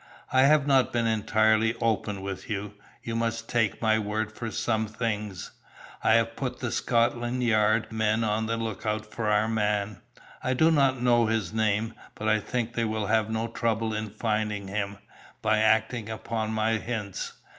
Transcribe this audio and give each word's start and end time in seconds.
I 0.33 0.45
have 0.45 0.65
not 0.65 0.91
been 0.91 1.05
entirely 1.05 1.75
open 1.79 2.21
with 2.23 2.49
you; 2.49 2.73
you 3.03 3.15
must 3.15 3.47
take 3.47 3.83
my 3.83 3.99
word 3.99 4.31
for 4.31 4.49
some 4.49 4.87
things. 4.87 5.51
I 6.03 6.13
have 6.13 6.35
put 6.35 6.59
the 6.59 6.71
Scotland 6.71 7.43
Yard 7.43 7.91
men 7.91 8.23
on 8.23 8.47
the 8.47 8.57
lookout 8.57 9.05
for 9.13 9.29
our 9.29 9.47
man; 9.47 10.01
I 10.43 10.55
do 10.55 10.71
not 10.71 11.03
know 11.03 11.27
his 11.27 11.53
name, 11.53 11.93
but 12.15 12.27
I 12.27 12.39
think 12.39 12.73
they 12.73 12.85
will 12.85 13.05
have 13.05 13.29
no 13.29 13.47
trouble 13.47 13.93
in 13.93 14.09
finding 14.09 14.69
him, 14.69 14.97
by 15.43 15.59
acting 15.59 16.09
upon 16.09 16.51
my 16.51 16.79
hints. 16.79 17.33